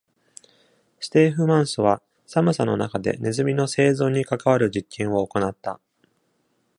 [0.99, 5.79] ステーフマンスは、寒さの中でネズミの生存に関わる実験を行った。